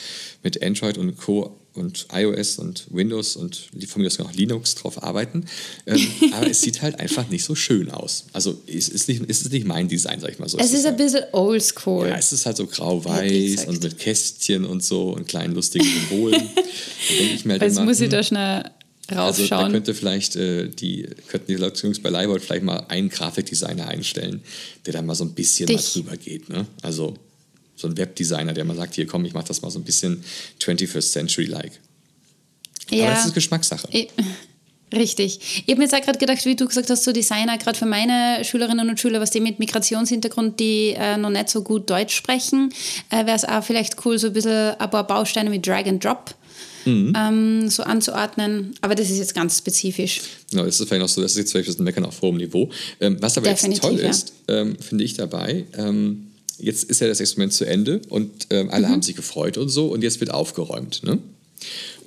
[0.42, 5.02] mit Android und Co und iOS und Windows und von mir aus noch Linux drauf
[5.02, 5.44] arbeiten.
[5.86, 8.26] Ähm, aber es sieht halt einfach nicht so schön aus.
[8.32, 10.58] Also es ist nicht, es ist nicht mein Design, sag ich mal so.
[10.58, 12.08] Es, es ist, ein halt, bisschen oldschool.
[12.08, 16.42] Ja, es ist halt so grau-weiß und mit Kästchen und so und kleinen lustigen Symbolen.
[17.48, 18.64] halt also muss ich da schnell
[19.10, 19.24] raufschauen.
[19.24, 23.88] Also da könnte vielleicht äh, die, könnten die Leute bei Leibold vielleicht mal einen Grafikdesigner
[23.88, 24.42] einstellen,
[24.86, 25.76] der dann mal so ein bisschen Dich.
[25.76, 26.48] mal drüber geht.
[26.48, 26.66] Ne?
[26.82, 27.14] Also
[27.78, 30.22] so ein Webdesigner, der mal sagt, hier komm, ich mach das mal so ein bisschen
[30.60, 31.72] 21st Century-like.
[32.90, 33.06] Ja.
[33.06, 33.88] Aber das ist Geschmackssache.
[33.92, 34.08] Ich,
[34.92, 35.62] richtig.
[35.64, 37.86] Ich habe mir jetzt auch gerade gedacht, wie du gesagt hast, so Designer, gerade für
[37.86, 42.16] meine Schülerinnen und Schüler, was die mit Migrationshintergrund, die äh, noch nicht so gut Deutsch
[42.16, 42.72] sprechen,
[43.10, 46.04] äh, wäre es auch vielleicht cool, so ein bisschen ein paar Bausteine mit Drag and
[46.04, 46.34] Drop
[46.88, 47.12] Mhm.
[47.16, 48.74] Ähm, so anzuordnen.
[48.80, 50.20] Aber das ist jetzt ganz spezifisch.
[50.50, 52.70] Genau, das ist vielleicht noch so, das ist jetzt vielleicht ein Meckern auf hohem Niveau.
[53.00, 56.27] Ähm, was aber Definitiv, jetzt toll ist, ähm, finde ich dabei, ähm,
[56.58, 58.92] jetzt ist ja das Experiment zu Ende und ähm, alle mhm.
[58.92, 61.02] haben sich gefreut und so und jetzt wird aufgeräumt.
[61.04, 61.18] Ne?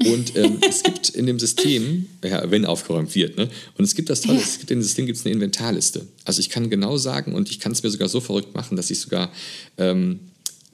[0.05, 3.49] Und ähm, es gibt in dem System, ja, wenn aufgeräumt wird, ne?
[3.77, 4.43] und es gibt das Tolle, ja.
[4.43, 6.07] es gibt in dem System gibt's eine Inventarliste.
[6.25, 8.89] Also ich kann genau sagen und ich kann es mir sogar so verrückt machen, dass
[8.89, 9.31] ich sogar,
[9.77, 10.19] ähm,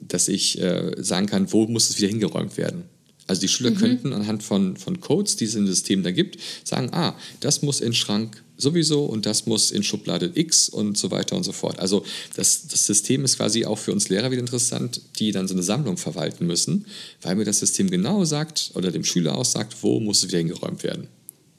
[0.00, 2.84] dass ich äh, sagen kann, wo muss es wieder hingeräumt werden.
[3.28, 3.76] Also die Schüler mhm.
[3.76, 7.80] könnten anhand von, von Codes, die es im System da gibt, sagen, ah, das muss
[7.80, 11.78] in Schrank sowieso und das muss in Schublade X und so weiter und so fort.
[11.78, 15.54] Also das, das System ist quasi auch für uns Lehrer wieder interessant, die dann so
[15.54, 16.86] eine Sammlung verwalten müssen,
[17.22, 20.38] weil mir das System genau sagt oder dem Schüler auch sagt, wo muss es wieder
[20.38, 21.06] hingeräumt werden.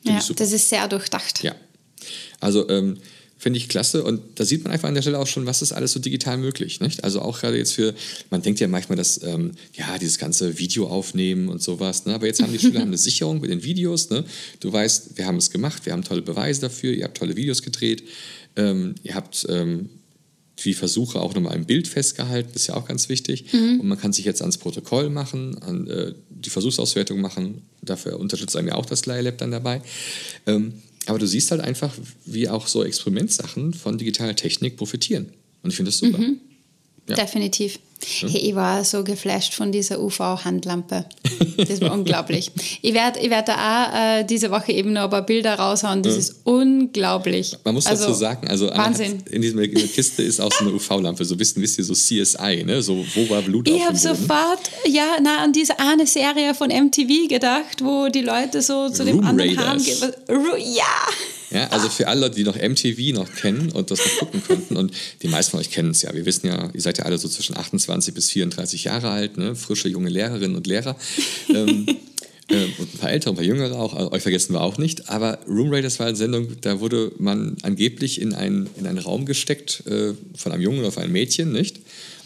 [0.04, 1.44] Find ja, das ist sehr durchdacht.
[1.44, 1.56] Ja.
[2.40, 2.98] Also ähm,
[3.42, 4.04] Finde ich klasse.
[4.04, 6.38] Und da sieht man einfach an der Stelle auch schon, was ist alles so digital
[6.38, 6.82] möglich.
[6.82, 7.06] Nicht?
[7.06, 7.96] Also auch gerade jetzt für,
[8.30, 12.06] man denkt ja manchmal, dass ähm, ja dieses ganze Video aufnehmen und sowas.
[12.06, 12.14] Ne?
[12.14, 14.10] Aber jetzt haben die Schüler eine Sicherung mit den Videos.
[14.10, 14.26] Ne?
[14.60, 17.64] Du weißt, wir haben es gemacht, wir haben tolle Beweise dafür, ihr habt tolle Videos
[17.64, 18.04] gedreht,
[18.58, 19.90] ähm, ihr habt ähm,
[20.66, 23.54] die Versuche auch nochmal im Bild festgehalten, das ist ja auch ganz wichtig.
[23.54, 23.80] Mhm.
[23.80, 27.62] Und man kann sich jetzt ans Protokoll machen, an äh, die Versuchsauswertung machen.
[27.82, 29.82] Dafür unterstützt einem ja auch das Lab dann dabei.
[30.46, 30.74] Ähm,
[31.06, 31.94] aber du siehst halt einfach,
[32.26, 35.28] wie auch so Experimentsachen von digitaler Technik profitieren.
[35.64, 36.18] Und ich finde das super.
[36.20, 36.40] Mhm.
[37.10, 37.16] Ja.
[37.16, 37.80] Definitiv.
[38.02, 41.06] Hey, ich war so geflasht von dieser UV-Handlampe.
[41.58, 42.50] Das war unglaublich.
[42.82, 46.02] Ich werde ich werd da auch äh, diese Woche eben noch ein paar Bilder raushauen.
[46.02, 46.20] Das ja.
[46.20, 47.58] ist unglaublich.
[47.66, 49.22] Man muss also, dazu sagen, also Wahnsinn.
[49.30, 51.26] in dieser Kiste ist auch so eine UV-Lampe.
[51.26, 52.82] So wissen, wisst ihr, so CSI, ne?
[52.82, 57.28] So, wo war Blut Ich habe sofort ja, na, an diese eine Serie von MTV
[57.28, 60.02] gedacht, wo die Leute so zu Room dem anderen Raiders.
[60.02, 60.44] haben.
[60.58, 60.84] Ja!
[61.52, 64.94] Ja, also für alle die noch MTV noch kennen und das noch gucken konnten, und
[65.22, 67.28] die meisten von euch kennen es ja, wir wissen ja, ihr seid ja alle so
[67.28, 69.56] zwischen 28 bis 34 Jahre alt, ne?
[69.56, 70.96] frische junge Lehrerinnen und Lehrer.
[71.50, 71.88] ähm,
[72.50, 75.10] äh, und ein paar ältere, ein paar jüngere auch, also euch vergessen wir auch nicht.
[75.10, 79.26] Aber Room Raiders war eine Sendung, da wurde man angeblich in einen, in einen Raum
[79.26, 81.78] gesteckt äh, von einem Jungen oder von einem Mädchen, nicht?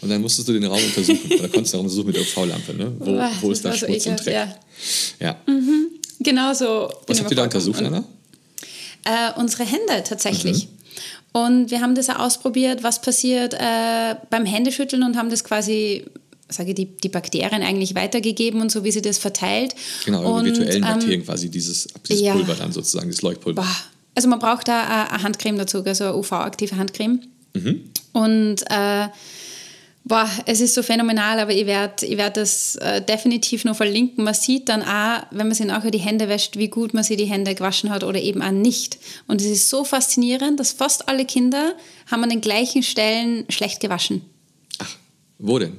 [0.02, 1.32] Und dann musstest du den Raum untersuchen.
[1.32, 2.92] oder konntest du den Raum untersuchen mit der UV-Lampe, ne?
[2.98, 4.34] Wo, wo ist da Schmutz so und Dreck?
[4.34, 4.58] Ja.
[5.18, 5.36] ja.
[5.46, 5.88] Mhm.
[6.20, 6.90] Genau so.
[7.06, 8.04] Was habt ihr da untersucht, Anna?
[9.04, 10.66] Äh, unsere Hände tatsächlich.
[10.66, 10.74] Mhm.
[11.32, 16.04] Und wir haben das auch ausprobiert, was passiert äh, beim Händeschütteln und haben das quasi
[16.48, 19.74] sage die, die Bakterien eigentlich weitergegeben und so, wie sie das verteilt.
[20.04, 23.62] Genau, und, virtuellen ähm, Bakterien ähm, quasi, dieses, dieses ja, Pulver dann sozusagen, das Leuchtpulver.
[23.62, 23.76] Boah.
[24.14, 27.20] Also man braucht da eine Handcreme dazu, also eine UV-aktive Handcreme.
[27.54, 27.90] Mhm.
[28.12, 29.08] Und äh,
[30.06, 34.22] Boah, es ist so phänomenal, aber ich werde ich werd das äh, definitiv noch verlinken.
[34.22, 37.16] Man sieht dann auch, wenn man sich nachher die Hände wäscht, wie gut man sich
[37.16, 38.98] die Hände gewaschen hat oder eben auch nicht.
[39.26, 41.74] Und es ist so faszinierend, dass fast alle Kinder
[42.10, 44.20] haben an den gleichen Stellen schlecht gewaschen.
[44.78, 44.94] Ach,
[45.38, 45.78] wo denn?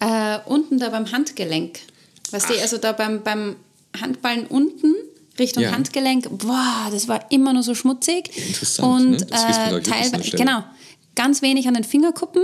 [0.00, 1.78] Äh, unten da beim Handgelenk.
[2.32, 3.54] Weißt du, also da beim, beim
[4.00, 4.92] Handballen unten
[5.38, 5.70] Richtung ja.
[5.70, 8.36] Handgelenk, boah, das war immer nur so schmutzig.
[8.36, 8.88] Interessant.
[8.88, 9.76] Und ne?
[9.76, 10.64] äh, teilweise, genau,
[11.14, 12.42] ganz wenig an den Fingerkuppen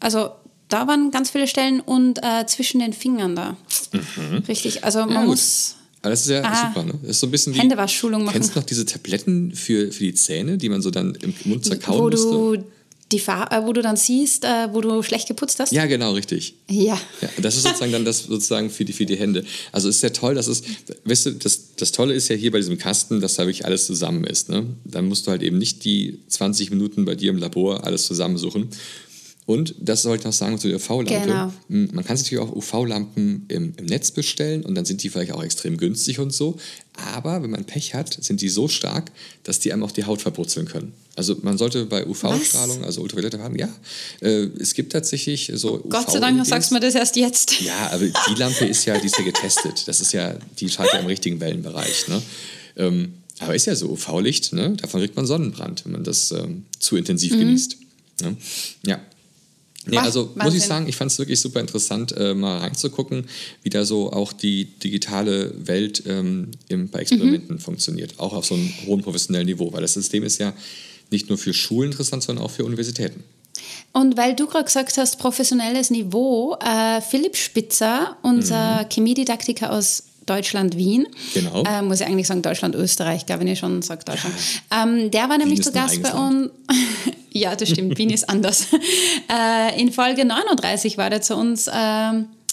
[0.00, 0.30] also
[0.68, 3.56] da waren ganz viele Stellen und äh, zwischen den Fingern da.
[3.92, 4.38] Mhm.
[4.48, 5.76] Richtig, also man ja, muss.
[6.02, 6.94] Aber das ist ja ah, super, ne?
[7.02, 7.58] Das ist so ein bisschen wie.
[7.58, 8.34] Händewaschschulung machen.
[8.34, 11.64] Kennst du noch diese Tabletten für, für die Zähne, die man so dann im Mund
[11.64, 12.30] zerkauen wo musste?
[12.30, 12.64] Du
[13.12, 15.72] die Farbe, äh, wo du dann siehst, äh, wo du schlecht geputzt hast?
[15.72, 16.54] Ja, genau, richtig.
[16.68, 16.98] Ja.
[17.20, 19.44] ja das ist sozusagen dann das sozusagen für die, für die Hände.
[19.70, 20.62] Also ist ja toll, dass es,
[21.04, 23.86] weißt du, das, das Tolle ist ja hier bei diesem Kasten, dass da wirklich alles
[23.86, 24.48] zusammen ist.
[24.48, 24.66] Ne?
[24.84, 28.70] Dann musst du halt eben nicht die 20 Minuten bei dir im Labor alles zusammensuchen,
[29.46, 31.26] und das sollte ich noch sagen zu der UV-Lampe.
[31.26, 31.52] Genau.
[31.68, 35.08] Hm, man kann sich natürlich auch UV-Lampen im, im, Netz bestellen und dann sind die
[35.08, 36.58] vielleicht auch extrem günstig und so.
[37.14, 39.12] Aber wenn man Pech hat, sind die so stark,
[39.44, 40.94] dass die einem auch die Haut verbrutzeln können.
[41.14, 43.68] Also man sollte bei UV-Strahlung, also Ultraviolette haben, ja,
[44.20, 47.60] äh, es gibt tatsächlich so Gott sei Dank sagst du mir das erst jetzt.
[47.60, 49.86] Ja, aber die Lampe ist ja, die ist ja getestet.
[49.86, 52.08] Das ist ja, die schaltet ja im richtigen Wellenbereich.
[52.08, 52.20] Ne?
[52.76, 54.72] Ähm, aber ist ja so, UV-Licht, ne?
[54.72, 57.38] davon kriegt man Sonnenbrand, wenn man das ähm, zu intensiv mhm.
[57.38, 57.76] genießt.
[58.22, 58.36] Ne?
[58.84, 59.00] Ja.
[59.86, 60.44] Nee, also Wahnsinn.
[60.44, 63.26] muss ich sagen, ich fand es wirklich super interessant, äh, mal reinzugucken,
[63.62, 67.60] wie da so auch die digitale Welt ähm, im, bei Experimenten mhm.
[67.60, 68.18] funktioniert.
[68.18, 70.52] Auch auf so einem hohen professionellen Niveau, weil das System ist ja
[71.10, 73.22] nicht nur für Schulen interessant, sondern auch für Universitäten.
[73.92, 78.88] Und weil du gerade gesagt hast, professionelles Niveau, äh, Philipp Spitzer, unser mhm.
[78.90, 81.06] Chemiedidaktiker aus Deutschland, Wien.
[81.34, 81.62] Genau.
[81.62, 84.34] Äh, muss ich eigentlich sagen, Deutschland, Österreich, glaube ich, wenn ich schon sage Deutschland.
[84.70, 86.50] Ähm, der war nämlich zu Gast bei uns.
[87.32, 87.98] Ja, das stimmt.
[87.98, 88.68] Wien ist anders.
[89.28, 91.66] Äh, in Folge 39 war der zu uns.
[91.66, 91.72] Äh,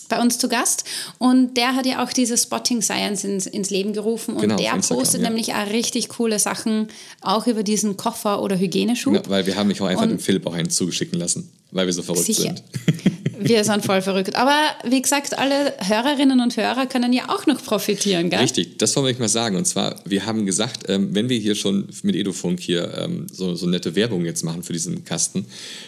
[0.10, 0.84] bei uns zu Gast
[1.18, 4.72] und der hat ja auch diese Spotting Science ins, ins Leben gerufen und genau, der
[4.74, 5.30] postet ja.
[5.30, 6.90] nämlich auch richtig coole Sachen
[7.22, 9.14] auch über diesen Koffer oder Hygieneschub.
[9.14, 11.86] Ja, weil wir haben mich auch einfach und dem Philipp auch einen zugeschicken lassen, weil
[11.86, 12.56] wir so verrückt sicher.
[12.56, 12.64] sind.
[13.40, 14.36] Wir sind voll verrückt.
[14.36, 18.40] Aber wie gesagt, alle Hörerinnen und Hörer können ja auch noch profitieren, gell?
[18.40, 19.56] Richtig, das wollen wir mal sagen.
[19.56, 23.56] Und zwar, wir haben gesagt, ähm, wenn wir hier schon mit Edufunk hier ähm, so,
[23.56, 25.46] so nette Werbung jetzt machen für diesen Kasten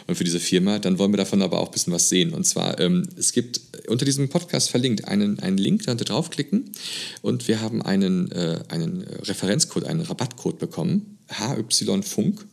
[0.08, 2.34] und für diese Firma, dann wollen wir davon aber auch ein bisschen was sehen.
[2.34, 6.05] Und zwar, ähm, es gibt unter diesem Podcast verlinkt einen, einen Link, da könnt ihr
[6.05, 6.71] draufklicken
[7.21, 12.45] und wir haben einen, äh, einen Referenzcode, einen Rabattcode bekommen, HY Funk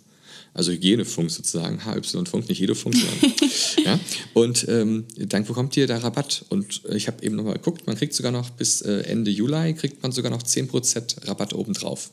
[0.54, 3.38] also Hygienefunk sozusagen, HY-Funk, nicht Hedefunk, sondern.
[3.84, 4.00] ja?
[4.34, 6.44] Und ähm, dann bekommt ihr da Rabatt.
[6.50, 9.74] Und äh, ich habe eben nochmal geguckt, man kriegt sogar noch bis äh, Ende Juli,
[9.74, 12.10] kriegt man sogar noch 10% Rabatt obendrauf.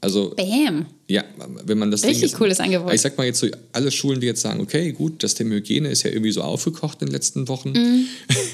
[0.00, 0.86] Also, Bam!
[1.08, 1.24] Ja,
[1.64, 2.92] wenn man das Richtig Ding jetzt, cooles Angebot.
[2.92, 5.88] Ich sag mal jetzt so, alle Schulen, die jetzt sagen, okay, gut, das Thema Hygiene
[5.88, 7.70] ist ja irgendwie so aufgekocht in den letzten Wochen.
[7.70, 8.06] Mm.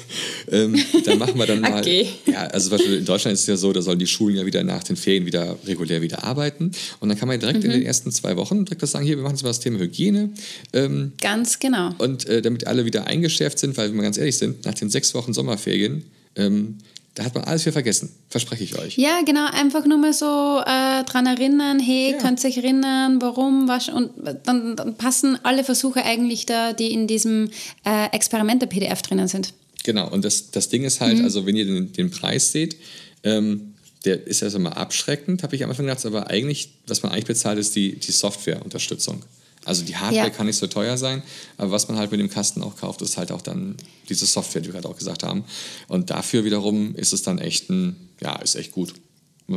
[0.51, 1.79] ähm, da machen wir dann mal.
[1.79, 2.07] Okay.
[2.25, 4.45] Ja, also zum Beispiel in Deutschland ist es ja so, da sollen die Schulen ja
[4.45, 6.71] wieder nach den Ferien wieder regulär wieder arbeiten.
[6.99, 7.65] Und dann kann man direkt mhm.
[7.65, 9.79] in den ersten zwei Wochen direkt das sagen, hier, wir machen jetzt mal das Thema
[9.79, 10.31] Hygiene.
[10.73, 11.91] Ähm, ganz genau.
[11.97, 14.89] Und äh, damit alle wieder eingeschärft sind, weil wenn wir ganz ehrlich sind, nach den
[14.89, 16.03] sechs Wochen Sommerferien
[16.35, 16.77] ähm,
[17.15, 18.97] da hat man alles wieder vergessen, verspreche ich euch.
[18.97, 22.17] Ja, genau, einfach nur mal so äh, dran erinnern, hey, ja.
[22.17, 24.11] könnt ihr euch erinnern, warum, was, und
[24.43, 27.51] dann, dann, passen alle Versuche eigentlich da, die in diesem
[27.85, 29.53] äh, Experimente-PDF drinnen sind.
[29.83, 31.25] Genau, und das, das Ding ist halt, mhm.
[31.25, 32.77] also wenn ihr den, den Preis seht,
[33.23, 33.73] ähm,
[34.05, 37.11] der ist ja so mal abschreckend, habe ich am Anfang gedacht, aber eigentlich, was man
[37.11, 39.23] eigentlich bezahlt, ist die, die Software-Unterstützung.
[39.65, 40.29] Also die Hardware ja.
[40.29, 41.23] kann nicht so teuer sein,
[41.57, 43.75] aber was man halt mit dem Kasten auch kauft, ist halt auch dann
[44.09, 45.45] diese Software, die wir gerade auch gesagt haben.
[45.87, 48.93] Und dafür wiederum ist es dann echt ein, ja, ist echt gut.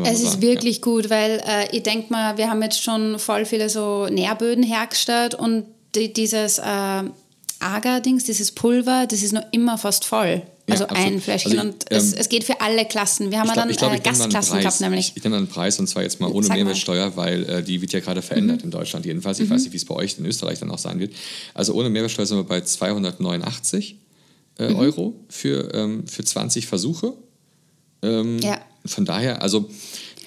[0.05, 0.83] Es ist wirklich ja.
[0.83, 5.35] gut, weil äh, ich denke mal, wir haben jetzt schon voll viele so Nährböden hergestellt
[5.35, 7.03] und die, dieses äh,
[7.61, 10.43] Agar-Dings, dieses Pulver, das ist noch immer fast voll.
[10.69, 11.59] Also ja, ein Fläschchen.
[11.59, 13.31] Also ich, und es, ähm, es, geht für alle Klassen.
[13.31, 15.11] Wir haben glaub, dann glaub, äh, Gastklassen gehabt, nämlich.
[15.11, 17.93] Ich, ich dann einen Preis und zwar jetzt mal ohne Mehrwertsteuer, weil äh, die wird
[17.93, 18.65] ja gerade verändert mhm.
[18.65, 19.39] in Deutschland jedenfalls.
[19.39, 19.55] Ich mhm.
[19.55, 21.15] weiß nicht, wie es bei euch in Österreich dann auch sein wird.
[21.55, 23.97] Also ohne Mehrwertsteuer sind wir bei 289
[24.59, 24.77] äh, mhm.
[24.77, 27.13] Euro für, ähm, für 20 Versuche.
[28.03, 28.59] Ähm, ja.
[28.85, 29.69] Von daher, also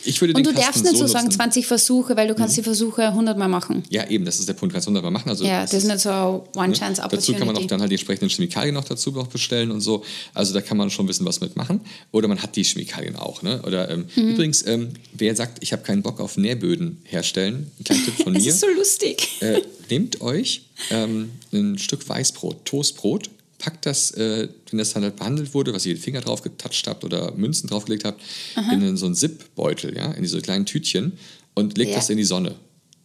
[0.04, 2.62] ich würde und du darfst nicht so, so sagen 20 Versuche, weil du kannst mhm.
[2.62, 3.84] die Versuche 100 Mal machen.
[3.90, 5.30] Ja, eben, das ist der Punkt, du kannst 100 Mal machen.
[5.30, 7.02] Also ja, das, das ist nicht so One-Chance-Opportunity.
[7.02, 7.18] Ne?
[7.18, 10.04] Dazu kann man auch dann halt die entsprechenden Chemikalien noch dazu noch bestellen und so.
[10.34, 11.82] Also da kann man schon wissen, was mitmachen.
[12.12, 13.42] Oder man hat die Chemikalien auch.
[13.42, 13.62] Ne?
[13.66, 14.30] Oder ähm, mhm.
[14.30, 18.34] übrigens, ähm, wer sagt, ich habe keinen Bock auf Nähböden herstellen, ein kleiner Tipp von
[18.34, 18.40] mir.
[18.40, 19.28] das ist so lustig.
[19.42, 23.30] Äh, nehmt euch ähm, ein Stück Weißbrot, Toastbrot,
[23.60, 26.88] packt das, äh, wenn das dann halt behandelt wurde, was ihr den Finger drauf getatscht
[26.88, 28.22] habt oder Münzen draufgelegt habt,
[28.56, 28.74] Aha.
[28.74, 31.14] in so einen Zip-Beutel, ja, in diese kleinen Tütchen
[31.54, 31.98] und legt ja.
[31.98, 32.56] das in die Sonne.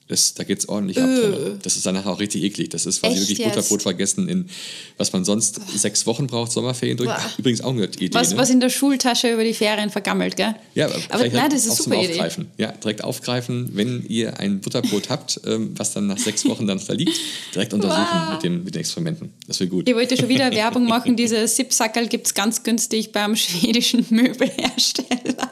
[0.07, 1.09] Das, da geht es ordentlich ab.
[1.09, 1.59] Äh.
[1.63, 2.69] Das ist danach auch richtig eklig.
[2.69, 3.55] Das ist quasi Echt wirklich jetzt?
[3.55, 4.51] Butterbrot vergessen, in
[4.99, 7.09] was man sonst sechs Wochen braucht, Sommerferien durch.
[7.11, 8.11] Ach, übrigens auch eine Idee.
[8.13, 8.37] Was, ne?
[8.37, 10.55] was in der Schultasche über die Ferien vergammelt, gell?
[10.75, 12.13] Ja, aber, aber nein, das ist super Idee.
[12.13, 12.49] Aufgreifen.
[12.59, 16.79] Ja, direkt aufgreifen, wenn ihr ein Butterbrot habt, ähm, was dann nach sechs Wochen dann
[16.87, 17.19] da liegt,
[17.55, 18.33] direkt untersuchen wow.
[18.35, 19.33] mit, den, mit den Experimenten.
[19.47, 19.89] Das wäre gut.
[19.89, 21.17] Ich wollte schon wieder Werbung machen.
[21.17, 25.51] Diese Sipsackerl gibt es ganz günstig beim schwedischen Möbelhersteller.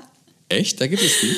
[0.51, 0.79] Echt?
[0.79, 1.37] Da gibt es die?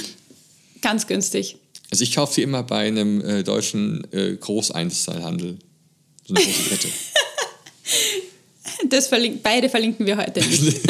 [0.81, 1.59] Ganz günstig.
[1.95, 5.61] Also ich kaufe die immer bei einem äh, deutschen äh, Großeinzelhandel.
[6.25, 6.89] So eine große Kette.
[8.89, 10.81] Das verlink, beide verlinken wir heute nicht.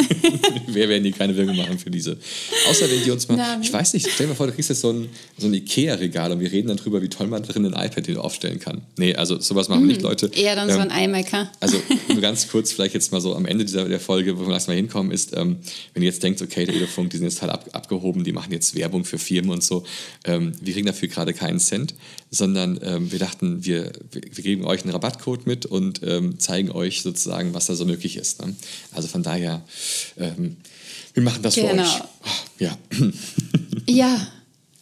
[0.67, 2.17] wir werden hier keine Werbung machen für diese.
[2.69, 3.35] Außer wenn die uns mal.
[3.35, 3.61] Nein.
[3.61, 6.31] Ich weiß nicht, stell dir mal vor, du kriegst jetzt so ein, so ein Ikea-Regal
[6.31, 8.83] und wir reden dann drüber, wie toll man drin ein iPad den aufstellen kann.
[8.97, 10.31] Nee, also sowas machen wir nicht, hm, Leute.
[10.33, 13.45] Eher dann ähm, so ein iMac, Also nur ganz kurz, vielleicht jetzt mal so am
[13.45, 15.57] Ende dieser der Folge, wo wir langsam mal hinkommen, ist, ähm,
[15.93, 18.53] wenn ihr jetzt denkt, okay, der Edofunk, die sind jetzt halt ab, abgehoben, die machen
[18.53, 19.83] jetzt Werbung für Firmen und so.
[20.23, 21.93] Ähm, wir kriegen dafür gerade keinen Cent,
[22.31, 27.01] sondern ähm, wir dachten, wir, wir, geben euch einen Rabattcode mit und ähm, zeigen euch
[27.01, 28.41] sozusagen, was da so möglich ist.
[28.41, 28.55] Ne?
[28.93, 29.63] Also von daher,
[30.17, 30.57] ähm,
[31.13, 31.83] wir machen das genau.
[31.83, 32.01] für euch.
[32.59, 32.77] Ja.
[33.87, 34.27] ja.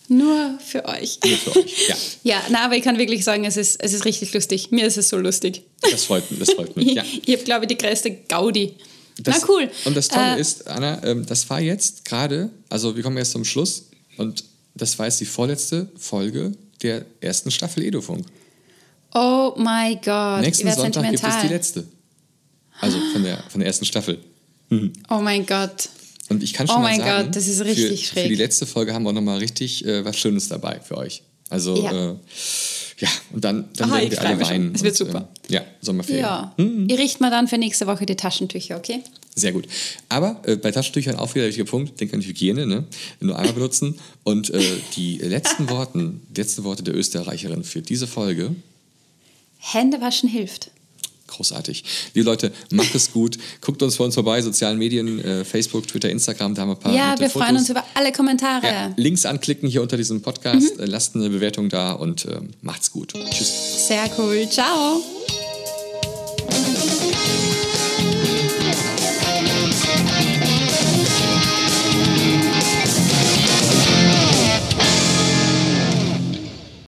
[0.09, 1.19] Nur für euch.
[1.25, 1.95] Nur für euch, ja.
[2.23, 4.71] Ja, na, aber ich kann wirklich sagen, es ist, es ist richtig lustig.
[4.71, 5.63] Mir ist es so lustig.
[5.81, 7.03] Das freut mich, das freut mich, ja.
[7.13, 8.73] ich, ich habe, glaube ich, die größte Gaudi.
[9.19, 9.71] Das, na cool.
[9.85, 13.31] Und das Tolle äh, ist, Anna, ähm, das war jetzt gerade, also wir kommen jetzt
[13.31, 13.85] zum Schluss
[14.17, 14.43] und
[14.75, 18.25] das war jetzt die vorletzte Folge der ersten Staffel Edofunk.
[19.13, 20.41] Oh mein Gott.
[20.41, 21.85] Nächsten Sonntag gibt es die letzte.
[22.79, 24.19] Also von der, von der ersten Staffel.
[24.69, 24.93] Mhm.
[25.09, 25.89] Oh mein Gott.
[26.29, 28.23] Und ich kann schon oh mal sagen, Gott, das ist richtig für, schräg.
[28.23, 31.23] Für die letzte Folge haben wir auch nochmal richtig äh, was Schönes dabei für euch.
[31.49, 32.15] Also, ja, äh,
[32.97, 34.73] ja und dann, dann Aha, werden wir alle weinen.
[34.73, 35.29] Es wird super.
[35.49, 36.23] Äh, ja, Sommerferien.
[36.23, 36.53] Ja.
[36.57, 36.87] Mhm.
[36.89, 39.01] Ihr riecht mal dann für nächste Woche die Taschentücher, okay?
[39.35, 39.67] Sehr gut.
[40.09, 42.85] Aber äh, bei Taschentüchern auch wieder der wichtige Punkt, denk an Hygiene, ne?
[43.19, 43.99] Nur einmal benutzen.
[44.23, 44.61] Und äh,
[44.95, 48.55] die letzten Worten, letzten Worte der Österreicherin für diese Folge.
[49.59, 50.71] Hände waschen hilft.
[51.35, 51.83] Großartig.
[52.13, 53.37] Liebe Leute, macht es gut.
[53.61, 56.79] Guckt uns vor uns vorbei, sozialen Medien, äh, Facebook, Twitter, Instagram, da haben wir ein
[56.79, 57.47] paar Ja, wir Fotos.
[57.47, 58.65] freuen uns über alle Kommentare.
[58.67, 60.85] Ja, Links anklicken hier unter diesem Podcast, mhm.
[60.85, 63.13] lasst eine Bewertung da und äh, macht's gut.
[63.31, 63.87] Tschüss.
[63.87, 64.47] Sehr cool.
[64.49, 65.12] Ciao.